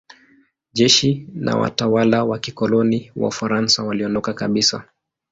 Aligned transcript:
Jeshi 0.73 1.27
na 1.33 1.55
watawala 1.57 2.23
wa 2.23 2.39
kikoloni 2.39 3.11
wa 3.15 3.27
Ufaransa 3.27 3.83
waliondoka 3.83 4.33
kabisa. 4.33 4.85